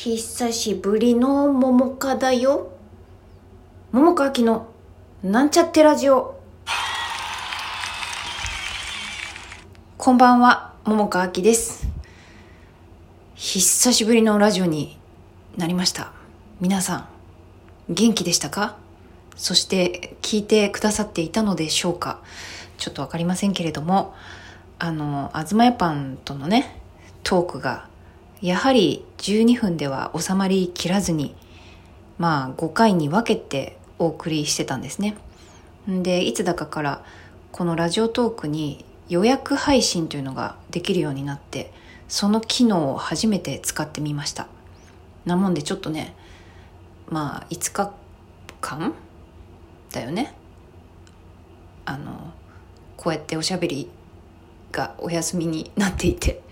[0.00, 2.70] 久しぶりの桃花だよ。
[3.90, 4.68] 桃花秋の
[5.24, 6.40] なんちゃってラジオ。
[9.96, 11.88] こんばんは、桃花秋です。
[13.34, 14.96] 久しぶりのラジオに
[15.56, 16.12] なりました。
[16.60, 17.08] 皆さん、
[17.88, 18.76] 元気でしたか？
[19.34, 22.20] そして聞いてくださっていたのでしょうか？
[22.76, 24.14] ちょっとわかりませんけれども、
[24.78, 26.80] あの、あずまやパンとのね、
[27.24, 27.88] トークが、
[28.40, 31.34] やはり12分では収まりきらずに、
[32.18, 35.16] まあ5回に分けてお送りしてたんですね。
[35.88, 37.04] で、いつだかから
[37.52, 41.72] このラジオトークに予約配信というのができるようになって、
[42.08, 44.46] その機能を初めて使ってみました。
[45.24, 46.14] なもんでちょっとね、
[47.08, 47.92] まあ5日
[48.60, 48.94] 間
[49.92, 50.34] だよね。
[51.84, 52.32] あの、
[52.96, 53.88] こうやっておしゃべり
[54.72, 56.42] がお休みになっていて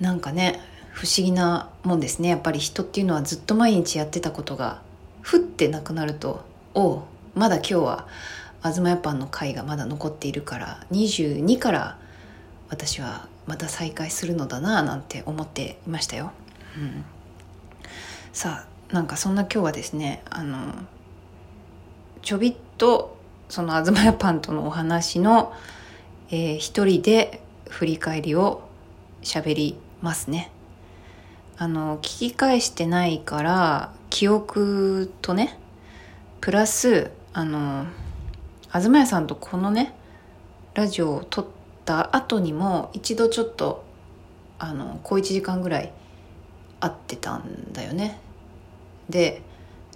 [0.00, 0.60] なんかね
[0.92, 2.28] 不思議なもんですね。
[2.28, 4.80] やっぱり人っていうのはずっと毎日やってたことが
[5.20, 6.44] ふってなくなると
[6.74, 7.02] お
[7.34, 8.06] まだ今日は
[8.62, 11.98] 東屋パンの会がまだ残っているから22から
[12.68, 16.32] 私はまた再開するのだななんて思っていましたよ、
[16.76, 17.04] うん、
[18.32, 20.72] さあなんかそんな今日はですねあの
[22.22, 23.16] ちょびっと
[23.48, 25.52] その東屋パンとのお話の
[26.34, 28.62] えー、一人で振り返りを
[29.22, 30.50] 喋りますね。
[31.58, 35.58] あの、聞き返してないから、記憶とね、
[36.40, 37.86] プラス、あの、
[38.72, 39.94] 東屋さんとこのね、
[40.74, 41.46] ラジオを撮っ
[41.84, 43.84] た後にも、一度ちょっと、
[44.58, 45.92] あの、小一時間ぐらい
[46.80, 48.18] 会ってたんだよね。
[49.08, 49.42] で、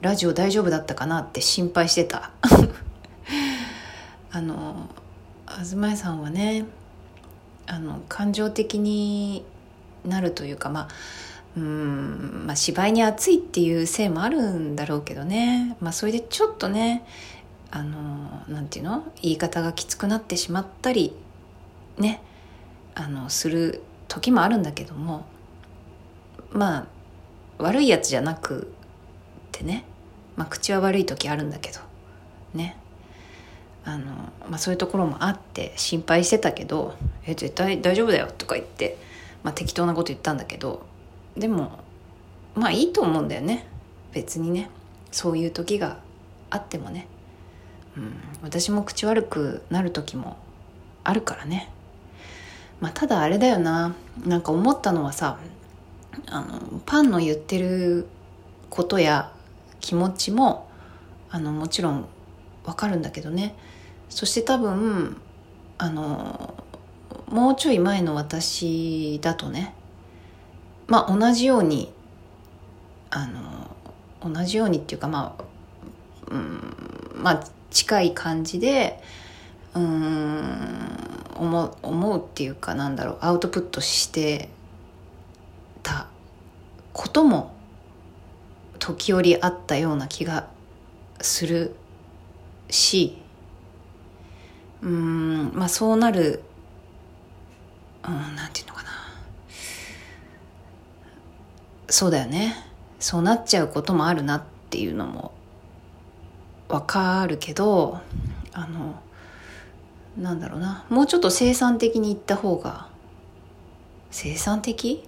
[0.00, 2.30] ラジオ大丈夫だったかなって心配してた。
[4.32, 4.88] あの、
[5.60, 6.64] 東屋さんはね
[7.66, 9.44] あの感情的に
[10.04, 10.88] なるというかまあ
[11.56, 15.76] うんまあ芝居に熱いっていうせいもあるんだろうけどね。
[15.80, 17.04] まあそれでちょっとね
[17.70, 19.04] あのなんていうの？
[19.22, 21.14] 言い方がきつくなってしまったり
[21.98, 22.22] ね
[22.94, 25.26] あのする時もあるんだけども。
[26.52, 26.86] まあ
[27.58, 28.72] 悪いやつじゃなく
[29.52, 29.84] てね。
[30.36, 31.80] まあ口は悪い時あるんだけど。
[32.54, 32.76] ね。
[33.84, 34.12] あの、
[34.48, 36.94] まあ、そういうところもあって心配してたけど
[37.26, 38.96] 「え絶対大丈夫だよ」とか言って、
[39.42, 40.86] まあ、適当なこと言ったんだけど
[41.36, 41.78] でも
[42.54, 43.66] まあいいと思うんだよね。
[44.12, 44.70] 別にね。
[45.10, 45.98] そういう時が
[46.50, 47.06] あってもね、
[47.96, 50.38] うん、私も口悪くなる時も
[51.04, 51.70] あるからね。
[52.80, 53.94] まあただあれだよな。
[54.26, 55.38] なんか思ったのはさ
[56.26, 58.06] あのパンの言ってる
[58.70, 59.32] ことや
[59.80, 60.68] 気持ちも
[61.30, 62.06] あのもちろん
[62.64, 63.54] わかるんだけどね。
[64.08, 65.16] そして多分
[65.78, 66.54] あの
[67.28, 69.74] もうちょい前の私だとね
[70.92, 71.90] まあ同じように
[73.08, 75.44] あの同じようにっていうかまあ
[76.30, 76.76] うん
[77.16, 79.00] まあ近い感じで
[79.72, 84.50] うん思う思うっていうかなんだろうアウトプットして
[85.82, 86.08] た
[86.92, 87.54] ことも
[88.78, 90.46] 時折あったような気が
[91.22, 91.74] する
[92.68, 93.16] し
[94.82, 96.42] うんまあそうなる
[98.06, 98.90] うんなんていうのかな
[101.92, 102.56] そうだよね。
[103.00, 105.32] そうなっちゃうこともあるなっていうのも
[106.70, 108.00] わかるけど
[108.54, 108.94] あの
[110.16, 110.86] なんだろうな。
[110.88, 112.88] もうちょっと生産的にいった方が
[114.10, 115.06] 生産的？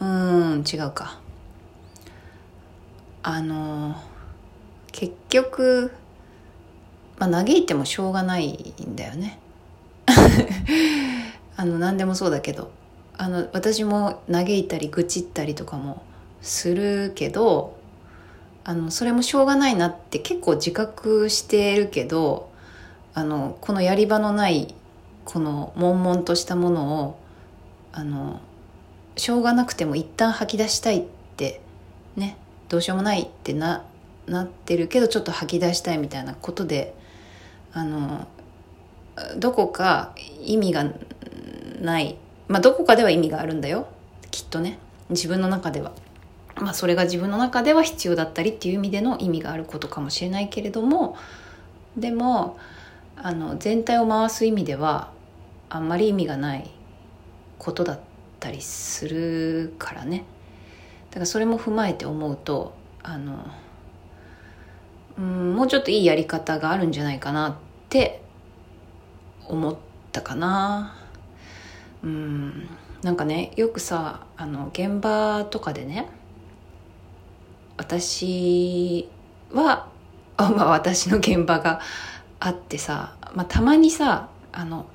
[0.00, 1.18] うん違うか。
[3.22, 3.96] あの
[4.92, 5.92] 結局
[7.18, 9.38] まあ、嘆いてもしょうがないんだよね。
[11.56, 12.81] あの何でもそうだけど。
[13.22, 16.02] あの私も嘆いたり愚痴ったりとかも
[16.40, 17.78] するけど
[18.64, 22.50] あのそれもしょうがないなって結構自覚してるけど
[23.14, 24.74] あのこのやり場のない
[25.24, 27.18] この悶々としたものを
[27.92, 28.40] あの
[29.16, 31.04] しょうがなくても一旦吐き出したいっ
[31.36, 31.60] て
[32.16, 32.36] ね
[32.68, 33.84] どうしようもないってな
[34.26, 36.92] なってるけどちょっと吐き出したいみたいなことで
[37.72, 38.26] あの
[39.36, 40.86] どこか意味が
[41.80, 42.16] ない
[42.48, 43.86] まあどこかでは意味があるんだよ。
[44.30, 44.78] きっとね。
[45.10, 45.92] 自分の中では。
[46.56, 51.16] まあそれが自分の中では必要だったりっていう意味での意味があることかもしれないけれども。
[51.96, 52.58] でも
[53.16, 55.10] あの全体を回す意味では
[55.68, 56.70] あんまり意味がない
[57.58, 58.00] ことだっ
[58.40, 60.24] たりするからね。
[61.10, 63.46] だからそれも踏まえて思うとあの
[65.18, 67.54] うんもうちょっといいやり方があるんじゃないかなっ
[67.90, 68.22] て
[69.46, 69.76] 思っ
[70.10, 70.96] たかな。
[72.02, 72.68] うん。
[73.02, 76.08] なんかねよくさあの現場とかでね
[77.76, 79.08] 私
[79.52, 79.88] は
[80.36, 81.80] あ、 まあ、私の現場が
[82.38, 84.86] あってさ、まあ、たまにさあの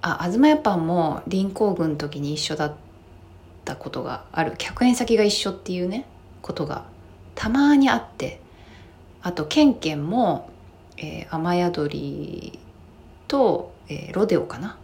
[0.00, 2.74] あ東屋パンも臨港軍の時に一緒だっ
[3.64, 4.54] たことがある。
[4.58, 6.06] 客演先が一緒っていうね
[6.40, 6.84] ことが
[7.34, 8.40] たまにあって。
[9.22, 10.50] あとケンケンも、
[10.96, 12.58] えー、雨宿り
[13.28, 14.76] と、えー、ロデオかな。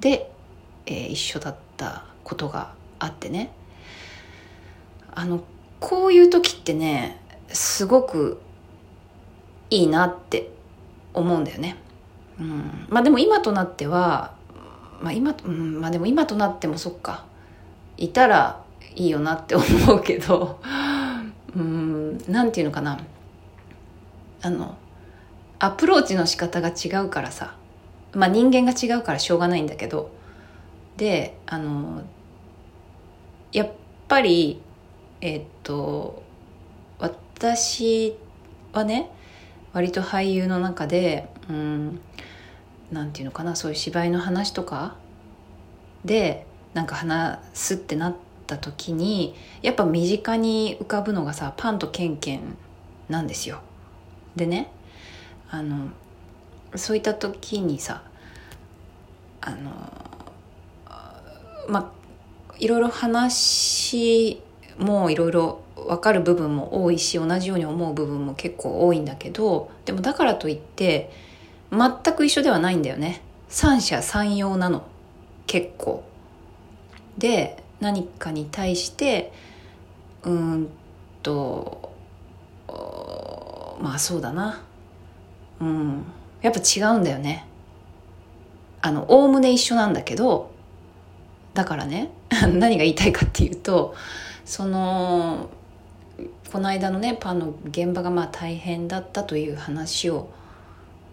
[0.00, 0.31] で、
[0.86, 3.52] えー、一緒だったことがあってね
[5.14, 5.42] あの
[5.80, 8.40] こういう時ってねすごく
[9.70, 10.50] いいなって
[11.14, 11.76] 思うんだよね。
[12.38, 14.34] うん、まあでも今となっては、
[15.00, 17.24] まあ今、うん、まあでも今となってもそっか。
[17.96, 18.62] いたら
[18.94, 19.64] いいよなって思
[19.94, 20.60] うけど、
[21.56, 22.98] うん、なんていうのかな。
[24.42, 24.74] あの、
[25.58, 27.54] アプローチの仕方が違うからさ。
[28.12, 30.10] まあ人間が違うからしょうがないんだけど。
[30.96, 32.02] で、あの、
[33.52, 33.70] やっ
[34.08, 34.60] ぱり、
[35.20, 36.22] えっと、
[36.98, 38.16] 私
[38.72, 39.10] はね、
[39.72, 42.00] 割と俳優の中でうん
[42.90, 44.96] なんていうのかなそういう芝居の話とか
[46.04, 48.16] でなんか話すってなっ
[48.46, 52.56] た時にやっぱ身近に浮かぶのがさパンとケンケン
[53.08, 53.60] なんですよ。
[54.36, 54.70] でね
[55.50, 55.90] あの
[56.76, 58.02] そういった時にさ
[59.40, 60.11] あの
[61.68, 61.92] ま
[62.50, 64.42] あいろいろ話
[64.78, 71.10] もいろいろ分かる部分も多いし同じように思う部分も結構多いんだけどでもだからといって
[71.70, 73.22] 全く一緒ではないんだよね。
[73.48, 74.84] 三者三様なの。
[75.46, 76.04] 結構。
[77.18, 79.32] で何かに対して
[80.22, 80.68] うん
[81.22, 81.92] と
[83.80, 84.62] まあそうだな。
[85.60, 86.04] うん。
[86.42, 87.46] やっぱ違うんだよね。
[88.82, 90.51] あのおおむね一緒なんだけど
[91.54, 93.94] だからね 何が言いたいかっていうと
[94.44, 95.50] その
[96.52, 100.30] この間のねパンの現場がまあ大変だったという話を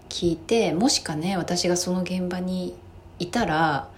[0.09, 2.75] 聞いてもしかね私がその現場に
[3.19, 3.89] いたら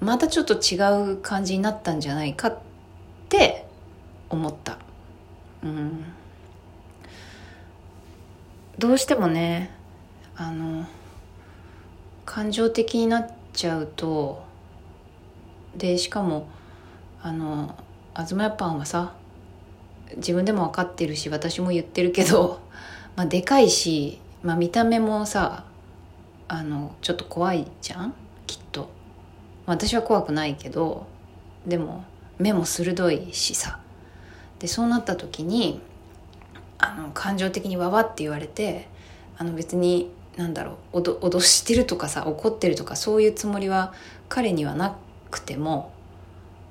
[0.00, 0.76] またちょっと違
[1.12, 2.58] う感じになったんじゃないかっ
[3.28, 3.66] て
[4.28, 4.78] 思った。
[5.62, 6.04] うん、
[8.78, 9.70] どうしてもね
[10.36, 10.86] あの
[12.24, 14.45] 感情的になっちゃうと
[15.76, 16.48] でしかも
[17.22, 17.74] あの
[18.14, 19.14] 東屋パンはさ
[20.16, 22.60] 自分でも分かってるし私も言ってるけど、
[23.16, 25.64] まあ、でかいし、まあ、見た目もさ
[26.48, 28.14] あのちょっと怖いじゃん？
[28.46, 28.88] きっと。
[29.66, 31.06] 私は怖くないけど
[31.66, 32.04] でも
[32.38, 33.80] 目も鋭いしさ。
[34.60, 35.80] でそうなった時に
[36.78, 38.88] あの感情的にわわって言われて
[39.36, 43.92] あの別になんだろう脅してるとかさ怒ってるとかそういうつもりは
[44.28, 44.96] 彼にはな
[45.36, 45.92] くても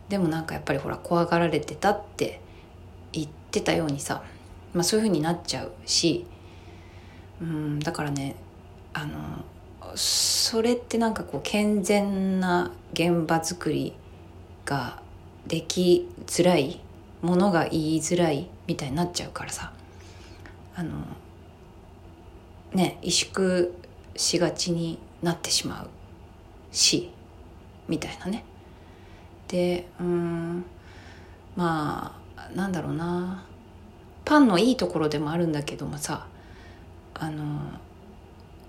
[0.10, 2.40] でもなんかやっぱりほら怖がられてたって
[3.12, 4.24] 言ってたようにさ、
[4.74, 6.26] まあ、そういうふうになっちゃうし
[7.42, 8.36] うんだからね
[8.94, 9.46] あの
[9.96, 13.94] それってなんかこう健全な現場作り
[14.66, 15.02] が
[15.48, 16.82] できづらい
[17.22, 19.72] ものが言いづらいみたいになっちゃうからさ
[20.76, 21.06] あの
[22.74, 23.70] ね萎縮
[24.16, 25.90] しがちになってしまう
[26.72, 27.12] し
[27.88, 28.44] みたいなね。
[29.48, 30.66] でうん
[31.56, 33.44] まあなんだろうな。
[34.26, 36.26] パンのいいところでもあるんだけどもさ
[37.14, 37.60] あの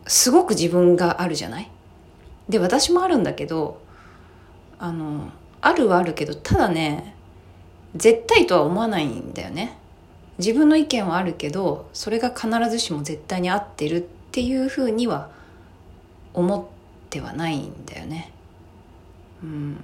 [0.07, 1.71] すごく自分があるじゃない？
[2.47, 3.81] で私もあるんだけど
[4.79, 5.31] あの
[5.63, 7.15] あるはあるけどただね
[7.95, 9.79] 絶対とは思わないんだよね。
[10.37, 15.31] 自分の意見はあるけどそれが必ずしも絶対に合ってるっていうふうには
[16.35, 16.65] 思っ
[17.09, 18.31] てはないんだよね。
[19.43, 19.79] うん。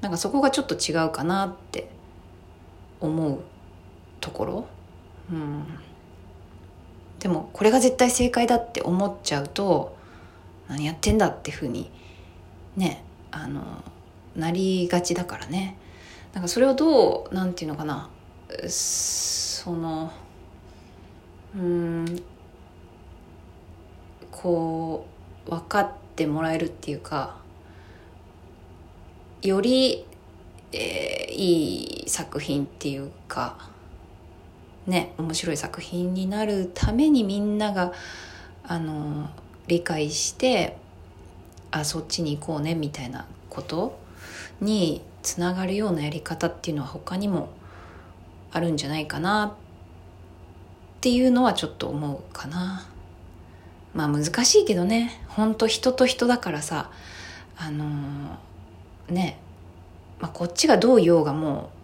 [0.00, 1.88] なんかそこがちょっと違うかなって
[3.00, 3.40] 思う
[4.20, 4.66] ところ、
[5.30, 5.64] うん、
[7.18, 9.96] でもこれが絶対正解だって思っちゃうと
[10.68, 11.90] 何やってんだってふうに
[12.76, 13.62] ねあの
[14.34, 15.78] なりがちだからね。
[16.34, 18.10] なんかそれをどうなんていうのかな。
[18.68, 20.12] その
[21.54, 22.22] うん
[24.30, 25.06] こ
[25.46, 27.38] う分かってもらえるっていうか
[29.46, 30.04] より、
[30.72, 33.70] えー、いい作品っていうか
[34.86, 37.92] ね面白い作品になるためにみんなが
[38.64, 39.30] あの
[39.66, 40.76] 理解して
[41.70, 43.98] あそっちに行こうねみたいなこと
[44.60, 47.48] につながるようなやり方っていうのは他にも
[48.52, 49.52] あるんじゃないかなっ
[51.00, 52.86] ていうのはちょっと思うかな。
[53.94, 56.90] まあ難しいけどねほんと人と人だからさ
[57.56, 58.38] あの
[59.08, 59.38] ね、
[60.20, 61.76] まあ、こっちがどう言おうがもう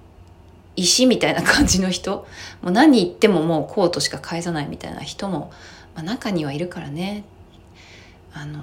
[0.76, 2.26] 石みたいな感じの人。
[2.62, 5.52] もう何言ってももうこうとしか返さないみたいな人も、
[5.94, 7.24] まあ、中にはいるからね。
[8.34, 8.62] あの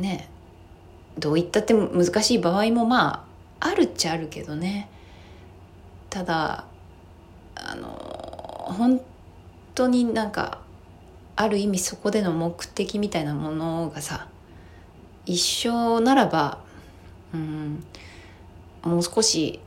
[0.00, 0.28] ね
[1.18, 3.26] どう言ったって難しい場合もま
[3.60, 4.88] ああるっちゃあるけどね。
[6.10, 6.66] ただ
[7.54, 7.88] あの
[8.76, 9.00] 本
[9.74, 10.60] 当になんか
[11.36, 14.28] ある意味そこでの目的みたいなものがさ
[15.24, 16.58] 一緒ならば
[18.84, 19.60] うんもう少し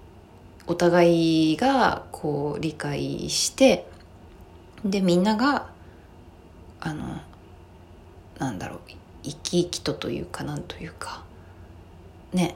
[0.67, 3.87] お互いがこう理解して
[4.85, 5.69] でみんなが
[6.79, 7.21] あの
[8.37, 8.79] なんだろう
[9.23, 11.23] 生き生きとというかなんというか
[12.33, 12.55] ね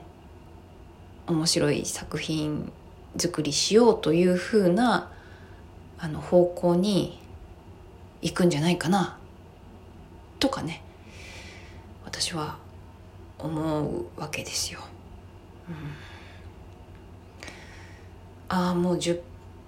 [1.27, 2.71] 面白い作品
[3.17, 5.11] 作りしようというふうな
[5.97, 7.19] あの方向に
[8.21, 9.17] 行くんじゃないかな
[10.39, 10.81] とかね
[12.05, 12.57] 私は
[13.39, 14.79] 思うわけですよ。
[18.49, 19.19] ああもう1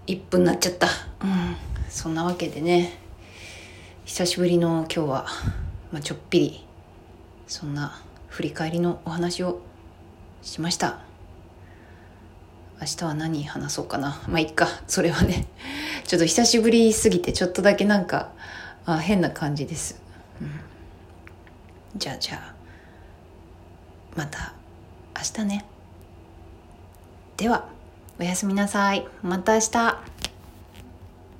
[0.07, 0.87] 1分になっちゃった。
[0.87, 0.89] う
[1.25, 1.55] ん、
[1.89, 2.99] そんなわけでね。
[4.05, 5.25] 久しぶりの今日は、
[5.91, 6.65] まあ、ちょっぴり
[7.47, 9.61] そんな振り返りのお話を
[10.41, 10.99] しました。
[12.79, 14.21] 明日は何話そうかな。
[14.27, 14.67] まあいっか。
[14.87, 15.47] それはね。
[16.05, 18.31] ちょっと久しぶりすぎてちょっとだけなんか
[18.85, 19.99] あ変な感じです、
[20.39, 20.51] うん、
[21.95, 22.55] じゃあじゃあ
[24.15, 24.53] また
[25.15, 25.65] 明日ね。
[27.38, 27.68] では
[28.18, 29.06] おやすみなさい。
[29.22, 30.00] また明日。